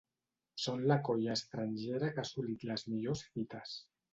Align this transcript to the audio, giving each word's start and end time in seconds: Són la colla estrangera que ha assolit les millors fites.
Són 0.63 0.81
la 0.91 0.97
colla 1.09 1.35
estrangera 1.35 2.11
que 2.17 2.25
ha 2.25 2.27
assolit 2.31 2.67
les 2.73 2.89
millors 2.95 3.23
fites. 3.37 3.79